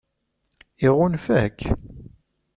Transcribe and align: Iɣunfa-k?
Iɣunfa-k? 0.87 1.59